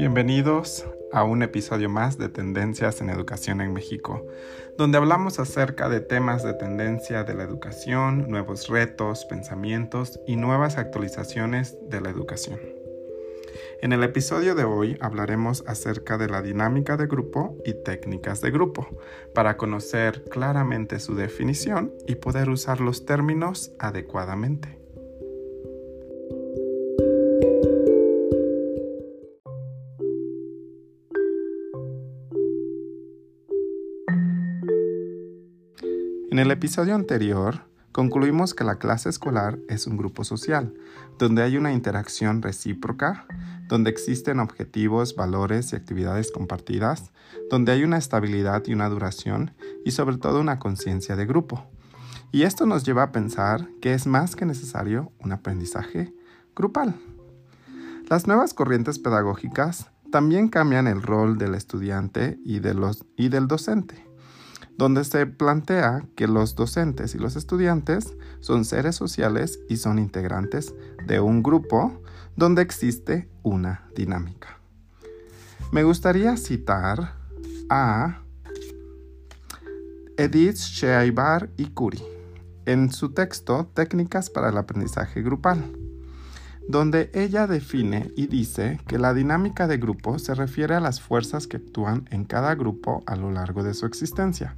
Bienvenidos 0.00 0.86
a 1.12 1.24
un 1.24 1.42
episodio 1.42 1.90
más 1.90 2.16
de 2.16 2.30
Tendencias 2.30 3.02
en 3.02 3.10
Educación 3.10 3.60
en 3.60 3.74
México, 3.74 4.26
donde 4.78 4.96
hablamos 4.96 5.38
acerca 5.38 5.90
de 5.90 6.00
temas 6.00 6.42
de 6.42 6.54
tendencia 6.54 7.22
de 7.22 7.34
la 7.34 7.42
educación, 7.42 8.30
nuevos 8.30 8.68
retos, 8.68 9.26
pensamientos 9.26 10.18
y 10.26 10.36
nuevas 10.36 10.78
actualizaciones 10.78 11.76
de 11.90 12.00
la 12.00 12.08
educación. 12.08 12.58
En 13.82 13.92
el 13.92 14.02
episodio 14.02 14.54
de 14.54 14.64
hoy 14.64 14.96
hablaremos 15.02 15.64
acerca 15.66 16.16
de 16.16 16.30
la 16.30 16.40
dinámica 16.40 16.96
de 16.96 17.06
grupo 17.06 17.58
y 17.66 17.74
técnicas 17.74 18.40
de 18.40 18.50
grupo, 18.50 18.88
para 19.34 19.58
conocer 19.58 20.24
claramente 20.30 20.98
su 20.98 21.14
definición 21.14 21.92
y 22.06 22.14
poder 22.14 22.48
usar 22.48 22.80
los 22.80 23.04
términos 23.04 23.72
adecuadamente. 23.78 24.79
En 36.30 36.38
el 36.38 36.52
episodio 36.52 36.94
anterior, 36.94 37.64
concluimos 37.90 38.54
que 38.54 38.62
la 38.62 38.76
clase 38.76 39.08
escolar 39.08 39.58
es 39.68 39.88
un 39.88 39.96
grupo 39.96 40.22
social, 40.22 40.72
donde 41.18 41.42
hay 41.42 41.56
una 41.56 41.72
interacción 41.72 42.40
recíproca, 42.40 43.26
donde 43.66 43.90
existen 43.90 44.38
objetivos, 44.38 45.16
valores 45.16 45.72
y 45.72 45.76
actividades 45.76 46.30
compartidas, 46.30 47.10
donde 47.50 47.72
hay 47.72 47.82
una 47.82 47.98
estabilidad 47.98 48.62
y 48.66 48.74
una 48.74 48.88
duración, 48.88 49.56
y 49.84 49.90
sobre 49.90 50.18
todo 50.18 50.40
una 50.40 50.60
conciencia 50.60 51.16
de 51.16 51.26
grupo. 51.26 51.66
Y 52.30 52.42
esto 52.42 52.64
nos 52.64 52.84
lleva 52.84 53.02
a 53.02 53.10
pensar 53.10 53.68
que 53.82 53.92
es 53.92 54.06
más 54.06 54.36
que 54.36 54.46
necesario 54.46 55.10
un 55.18 55.32
aprendizaje 55.32 56.14
grupal. 56.54 56.94
Las 58.08 58.28
nuevas 58.28 58.54
corrientes 58.54 59.00
pedagógicas 59.00 59.90
también 60.12 60.46
cambian 60.46 60.86
el 60.86 61.02
rol 61.02 61.38
del 61.38 61.56
estudiante 61.56 62.38
y, 62.44 62.60
del 62.60 63.48
docente 63.48 64.09
donde 64.76 65.04
se 65.04 65.26
plantea 65.26 66.06
que 66.16 66.26
los 66.26 66.54
docentes 66.54 67.14
y 67.14 67.18
los 67.18 67.36
estudiantes 67.36 68.14
son 68.40 68.64
seres 68.64 68.96
sociales 68.96 69.60
y 69.68 69.76
son 69.76 69.98
integrantes 69.98 70.74
de 71.06 71.20
un 71.20 71.42
grupo 71.42 72.00
donde 72.36 72.62
existe 72.62 73.28
una 73.42 73.88
dinámica. 73.94 74.58
Me 75.72 75.82
gustaría 75.82 76.36
citar 76.36 77.14
a 77.68 78.22
Edith 80.16 80.56
Sheibar 80.56 81.50
y 81.56 81.66
Curie 81.66 82.02
en 82.66 82.92
su 82.92 83.12
texto 83.12 83.70
Técnicas 83.74 84.30
para 84.30 84.48
el 84.48 84.58
aprendizaje 84.58 85.22
grupal 85.22 85.89
donde 86.70 87.10
ella 87.14 87.46
define 87.46 88.12
y 88.16 88.26
dice 88.26 88.80
que 88.86 88.98
la 88.98 89.14
dinámica 89.14 89.66
de 89.66 89.78
grupo 89.78 90.18
se 90.18 90.34
refiere 90.34 90.74
a 90.74 90.80
las 90.80 91.00
fuerzas 91.00 91.46
que 91.46 91.56
actúan 91.56 92.06
en 92.10 92.24
cada 92.24 92.54
grupo 92.54 93.02
a 93.06 93.16
lo 93.16 93.30
largo 93.30 93.62
de 93.62 93.74
su 93.74 93.86
existencia, 93.86 94.56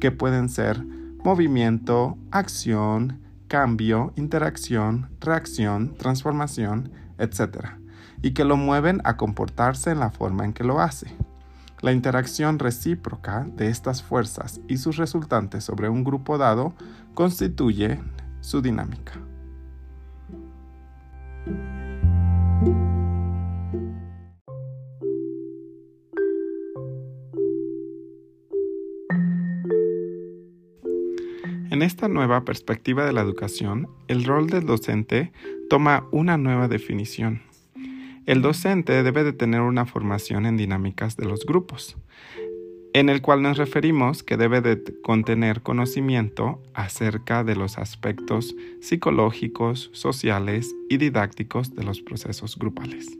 que 0.00 0.10
pueden 0.10 0.48
ser 0.48 0.84
movimiento, 1.24 2.16
acción, 2.30 3.20
cambio, 3.48 4.12
interacción, 4.16 5.08
reacción, 5.20 5.94
transformación, 5.96 6.92
etc., 7.18 7.66
y 8.20 8.32
que 8.32 8.44
lo 8.44 8.56
mueven 8.56 9.00
a 9.04 9.16
comportarse 9.16 9.90
en 9.90 10.00
la 10.00 10.10
forma 10.10 10.44
en 10.44 10.52
que 10.52 10.64
lo 10.64 10.80
hace. 10.80 11.06
La 11.80 11.92
interacción 11.92 12.58
recíproca 12.58 13.46
de 13.54 13.68
estas 13.68 14.02
fuerzas 14.02 14.60
y 14.66 14.78
sus 14.78 14.96
resultantes 14.96 15.62
sobre 15.62 15.88
un 15.88 16.02
grupo 16.02 16.36
dado 16.36 16.74
constituye 17.14 18.00
su 18.40 18.60
dinámica. 18.60 19.27
En 31.70 31.82
esta 31.82 32.08
nueva 32.08 32.46
perspectiva 32.46 33.04
de 33.04 33.12
la 33.12 33.20
educación, 33.20 33.88
el 34.08 34.24
rol 34.24 34.48
del 34.48 34.64
docente 34.64 35.32
toma 35.68 36.06
una 36.12 36.38
nueva 36.38 36.66
definición. 36.66 37.42
El 38.24 38.40
docente 38.40 39.02
debe 39.02 39.22
de 39.22 39.34
tener 39.34 39.60
una 39.60 39.84
formación 39.84 40.46
en 40.46 40.56
dinámicas 40.56 41.18
de 41.18 41.26
los 41.26 41.44
grupos, 41.44 41.98
en 42.94 43.10
el 43.10 43.20
cual 43.20 43.42
nos 43.42 43.58
referimos 43.58 44.22
que 44.22 44.38
debe 44.38 44.62
de 44.62 44.82
contener 45.02 45.60
conocimiento 45.60 46.62
acerca 46.72 47.44
de 47.44 47.54
los 47.54 47.76
aspectos 47.76 48.56
psicológicos, 48.80 49.90
sociales 49.92 50.74
y 50.88 50.96
didácticos 50.96 51.74
de 51.74 51.84
los 51.84 52.00
procesos 52.00 52.58
grupales. 52.58 53.18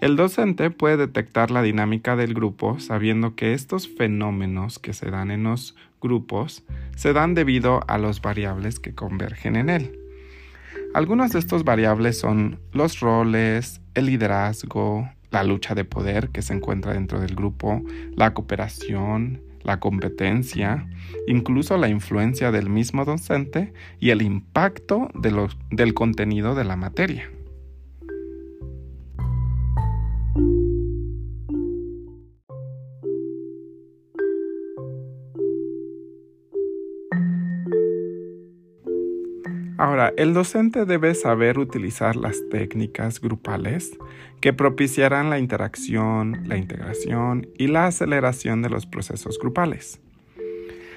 El 0.00 0.14
docente 0.14 0.70
puede 0.70 0.96
detectar 0.96 1.50
la 1.50 1.60
dinámica 1.60 2.14
del 2.14 2.32
grupo 2.32 2.78
sabiendo 2.78 3.34
que 3.34 3.52
estos 3.52 3.88
fenómenos 3.88 4.78
que 4.78 4.92
se 4.92 5.10
dan 5.10 5.32
en 5.32 5.42
los 5.42 5.74
grupos 6.00 6.62
se 6.94 7.12
dan 7.12 7.34
debido 7.34 7.80
a 7.88 7.98
los 7.98 8.22
variables 8.22 8.78
que 8.78 8.94
convergen 8.94 9.56
en 9.56 9.70
él. 9.70 9.98
Algunas 10.94 11.32
de 11.32 11.40
estos 11.40 11.64
variables 11.64 12.16
son 12.16 12.60
los 12.72 13.00
roles, 13.00 13.80
el 13.94 14.06
liderazgo, 14.06 15.10
la 15.32 15.42
lucha 15.42 15.74
de 15.74 15.84
poder 15.84 16.28
que 16.28 16.42
se 16.42 16.54
encuentra 16.54 16.92
dentro 16.92 17.18
del 17.18 17.34
grupo, 17.34 17.82
la 18.14 18.34
cooperación, 18.34 19.42
la 19.64 19.80
competencia, 19.80 20.88
incluso 21.26 21.76
la 21.76 21.88
influencia 21.88 22.52
del 22.52 22.70
mismo 22.70 23.04
docente 23.04 23.72
y 23.98 24.10
el 24.10 24.22
impacto 24.22 25.08
del 25.14 25.92
contenido 25.94 26.54
de 26.54 26.64
la 26.64 26.76
materia. 26.76 27.28
Ahora, 39.78 40.12
el 40.16 40.34
docente 40.34 40.86
debe 40.86 41.14
saber 41.14 41.56
utilizar 41.56 42.16
las 42.16 42.36
técnicas 42.50 43.20
grupales 43.20 43.96
que 44.40 44.52
propiciarán 44.52 45.30
la 45.30 45.38
interacción, 45.38 46.42
la 46.48 46.56
integración 46.56 47.46
y 47.56 47.68
la 47.68 47.86
aceleración 47.86 48.60
de 48.60 48.70
los 48.70 48.86
procesos 48.86 49.38
grupales. 49.38 50.00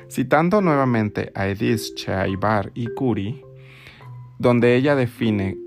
Citando 0.10 0.62
nuevamente 0.62 1.32
a 1.36 1.48
Edith 1.48 1.94
Chaibar 1.94 2.72
y 2.74 2.88
Curie, 2.88 3.46
donde 4.40 4.76
ella 4.76 4.96
define 4.96 5.58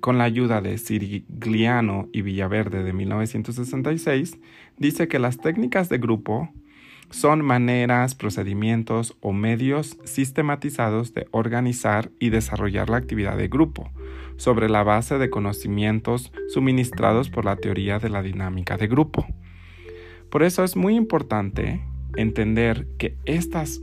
con 0.00 0.18
la 0.18 0.24
ayuda 0.24 0.60
de 0.60 0.76
Sirigliano 0.76 2.10
y 2.12 2.20
Villaverde 2.20 2.82
de 2.82 2.92
1966, 2.92 4.38
dice 4.76 5.08
que 5.08 5.18
las 5.18 5.38
técnicas 5.38 5.88
de 5.88 5.96
grupo 5.96 6.50
son 7.10 7.44
maneras, 7.44 8.14
procedimientos 8.14 9.16
o 9.20 9.32
medios 9.32 9.98
sistematizados 10.04 11.14
de 11.14 11.26
organizar 11.30 12.10
y 12.18 12.30
desarrollar 12.30 12.90
la 12.90 12.98
actividad 12.98 13.36
de 13.36 13.48
grupo, 13.48 13.90
sobre 14.36 14.68
la 14.68 14.82
base 14.82 15.18
de 15.18 15.30
conocimientos 15.30 16.32
suministrados 16.48 17.30
por 17.30 17.44
la 17.44 17.56
teoría 17.56 17.98
de 17.98 18.10
la 18.10 18.22
dinámica 18.22 18.76
de 18.76 18.88
grupo. 18.88 19.26
Por 20.30 20.42
eso 20.42 20.64
es 20.64 20.76
muy 20.76 20.96
importante 20.96 21.80
entender 22.16 22.86
que 22.98 23.16
estos 23.24 23.82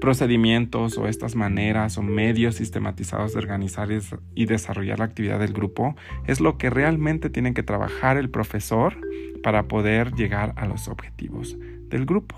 procedimientos 0.00 0.96
o 0.96 1.06
estas 1.06 1.36
maneras 1.36 1.98
o 1.98 2.02
medios 2.02 2.54
sistematizados 2.56 3.34
de 3.34 3.38
organizar 3.38 3.88
y 4.34 4.46
desarrollar 4.46 4.98
la 4.98 5.04
actividad 5.04 5.38
del 5.38 5.52
grupo 5.52 5.94
es 6.26 6.40
lo 6.40 6.56
que 6.56 6.70
realmente 6.70 7.28
tiene 7.28 7.52
que 7.52 7.62
trabajar 7.62 8.16
el 8.16 8.30
profesor 8.30 8.96
para 9.42 9.68
poder 9.68 10.14
llegar 10.14 10.54
a 10.56 10.66
los 10.66 10.88
objetivos 10.88 11.58
del 11.90 12.06
grupo. 12.06 12.36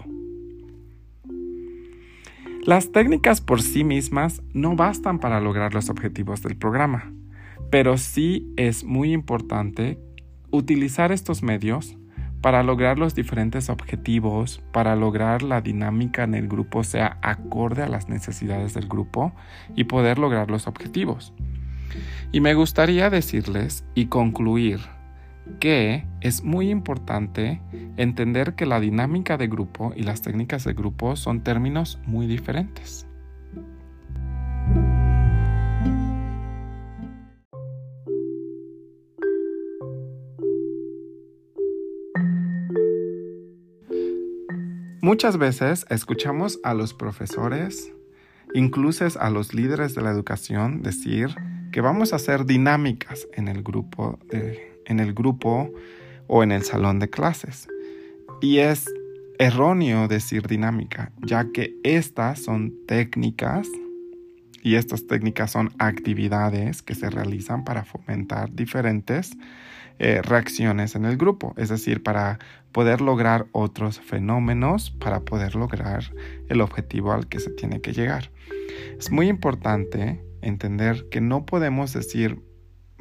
Las 2.64 2.92
técnicas 2.92 3.40
por 3.40 3.60
sí 3.60 3.84
mismas 3.84 4.42
no 4.52 4.76
bastan 4.76 5.18
para 5.18 5.40
lograr 5.40 5.74
los 5.74 5.90
objetivos 5.90 6.42
del 6.42 6.56
programa, 6.56 7.12
pero 7.70 7.98
sí 7.98 8.52
es 8.56 8.84
muy 8.84 9.12
importante 9.12 9.98
utilizar 10.50 11.10
estos 11.10 11.42
medios 11.42 11.96
para 12.40 12.62
lograr 12.62 12.98
los 12.98 13.14
diferentes 13.14 13.68
objetivos, 13.68 14.62
para 14.72 14.94
lograr 14.96 15.42
la 15.42 15.60
dinámica 15.60 16.24
en 16.24 16.34
el 16.34 16.48
grupo 16.48 16.84
sea 16.84 17.18
acorde 17.22 17.82
a 17.82 17.88
las 17.88 18.08
necesidades 18.08 18.74
del 18.74 18.88
grupo 18.88 19.32
y 19.74 19.84
poder 19.84 20.18
lograr 20.18 20.50
los 20.50 20.66
objetivos. 20.66 21.32
Y 22.32 22.40
me 22.40 22.54
gustaría 22.54 23.10
decirles 23.10 23.84
y 23.94 24.06
concluir 24.06 24.80
que 25.60 26.04
es 26.20 26.42
muy 26.42 26.70
importante 26.70 27.60
entender 27.96 28.54
que 28.54 28.66
la 28.66 28.80
dinámica 28.80 29.36
de 29.36 29.48
grupo 29.48 29.92
y 29.96 30.02
las 30.02 30.22
técnicas 30.22 30.64
de 30.64 30.74
grupo 30.74 31.16
son 31.16 31.42
términos 31.42 31.98
muy 32.06 32.26
diferentes. 32.26 33.06
Muchas 45.04 45.36
veces 45.36 45.84
escuchamos 45.90 46.60
a 46.62 46.74
los 46.74 46.94
profesores, 46.94 47.92
incluso 48.54 49.04
a 49.18 49.30
los 49.30 49.52
líderes 49.52 49.96
de 49.96 50.02
la 50.02 50.10
educación, 50.10 50.80
decir 50.82 51.34
que 51.72 51.80
vamos 51.80 52.12
a 52.12 52.16
hacer 52.16 52.46
dinámicas 52.46 53.26
en 53.32 53.48
el 53.48 53.64
grupo 53.64 54.20
de 54.30 54.71
en 54.86 55.00
el 55.00 55.14
grupo 55.14 55.70
o 56.26 56.42
en 56.42 56.52
el 56.52 56.62
salón 56.62 56.98
de 56.98 57.10
clases. 57.10 57.68
Y 58.40 58.58
es 58.58 58.86
erróneo 59.38 60.08
decir 60.08 60.46
dinámica, 60.46 61.12
ya 61.20 61.50
que 61.52 61.74
estas 61.82 62.40
son 62.40 62.74
técnicas 62.86 63.68
y 64.62 64.76
estas 64.76 65.06
técnicas 65.06 65.50
son 65.50 65.70
actividades 65.78 66.82
que 66.82 66.94
se 66.94 67.10
realizan 67.10 67.64
para 67.64 67.84
fomentar 67.84 68.52
diferentes 68.52 69.32
eh, 69.98 70.22
reacciones 70.22 70.94
en 70.94 71.04
el 71.04 71.16
grupo, 71.16 71.54
es 71.56 71.68
decir, 71.68 72.02
para 72.02 72.38
poder 72.72 73.00
lograr 73.00 73.46
otros 73.52 74.00
fenómenos, 74.00 74.90
para 74.90 75.20
poder 75.20 75.54
lograr 75.54 76.04
el 76.48 76.60
objetivo 76.60 77.12
al 77.12 77.28
que 77.28 77.40
se 77.40 77.50
tiene 77.50 77.80
que 77.80 77.92
llegar. 77.92 78.30
Es 78.98 79.10
muy 79.10 79.28
importante 79.28 80.24
entender 80.40 81.08
que 81.10 81.20
no 81.20 81.44
podemos 81.44 81.92
decir 81.92 82.40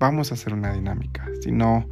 vamos 0.01 0.31
a 0.31 0.33
hacer 0.33 0.53
una 0.53 0.73
dinámica, 0.73 1.29
sino 1.41 1.87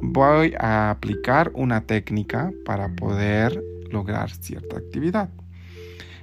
voy 0.00 0.54
a 0.58 0.90
aplicar 0.90 1.50
una 1.54 1.82
técnica 1.82 2.52
para 2.64 2.88
poder 2.94 3.62
lograr 3.90 4.30
cierta 4.30 4.78
actividad. 4.78 5.28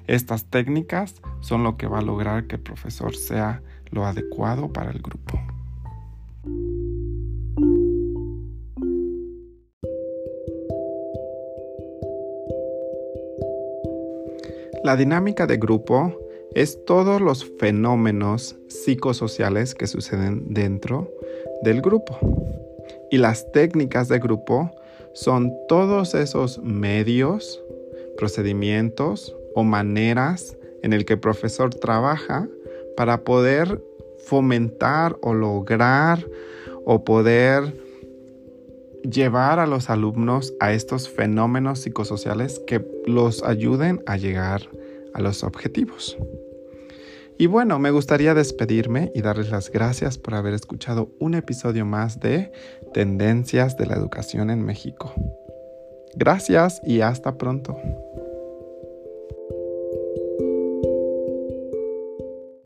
Estas 0.07 0.45
técnicas 0.45 1.21
son 1.41 1.63
lo 1.63 1.75
que 1.75 1.87
va 1.87 1.99
a 1.99 2.01
lograr 2.01 2.47
que 2.47 2.55
el 2.55 2.61
profesor 2.61 3.15
sea 3.15 3.61
lo 3.91 4.05
adecuado 4.05 4.71
para 4.71 4.91
el 4.91 5.01
grupo. 5.01 5.41
La 14.85 14.95
dinámica 14.95 15.47
de 15.47 15.57
grupo 15.57 16.17
es 16.55 16.83
todos 16.85 17.21
los 17.21 17.45
fenómenos 17.59 18.55
psicosociales 18.69 19.75
que 19.75 19.87
suceden 19.87 20.53
dentro 20.53 21.11
del 21.63 21.81
grupo. 21.81 22.17
Y 23.11 23.17
las 23.17 23.51
técnicas 23.51 24.07
de 24.07 24.19
grupo 24.19 24.71
son 25.13 25.51
todos 25.67 26.15
esos 26.15 26.59
medios, 26.63 27.61
procedimientos 28.17 29.35
o 29.53 29.63
maneras 29.63 30.57
en 30.81 30.93
el 30.93 31.03
que 31.03 31.13
el 31.13 31.19
profesor 31.19 31.75
trabaja 31.75 32.47
para 32.95 33.23
poder 33.25 33.83
fomentar 34.25 35.17
o 35.21 35.33
lograr 35.33 36.25
o 36.85 37.03
poder 37.03 37.83
llevar 39.03 39.59
a 39.59 39.67
los 39.67 39.89
alumnos 39.89 40.53
a 40.61 40.71
estos 40.71 41.09
fenómenos 41.09 41.79
psicosociales 41.79 42.59
que 42.65 42.85
los 43.05 43.43
ayuden 43.43 44.01
a 44.05 44.15
llegar 44.15 44.69
a 45.15 45.21
los 45.21 45.43
objetivos. 45.43 46.17
Y 47.37 47.47
bueno, 47.47 47.79
me 47.79 47.91
gustaría 47.91 48.33
despedirme 48.33 49.11
y 49.15 49.21
darles 49.21 49.49
las 49.49 49.69
gracias 49.71 50.17
por 50.17 50.35
haber 50.35 50.53
escuchado 50.53 51.09
un 51.19 51.33
episodio 51.33 51.85
más 51.85 52.19
de 52.19 52.51
Tendencias 52.93 53.75
de 53.75 53.87
la 53.87 53.95
Educación 53.95 54.49
en 54.49 54.63
México. 54.63 55.13
Gracias 56.15 56.81
y 56.85 57.01
hasta 57.01 57.37
pronto. 57.37 57.77